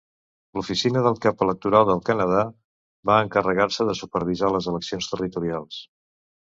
L'Oficina 0.59 1.03
del 1.07 1.19
Cap 1.25 1.43
Electoral 1.47 1.85
del 1.91 2.01
Canadà 2.09 2.41
va 3.11 3.21
encarregar-se 3.27 3.89
de 3.91 3.99
supervisar 4.03 4.53
les 4.57 4.75
eleccions 4.75 5.13
territorials. 5.15 5.83